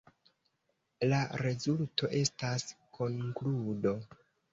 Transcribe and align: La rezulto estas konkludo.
La 1.11 1.19
rezulto 1.41 2.09
estas 2.21 2.65
konkludo. 2.99 3.93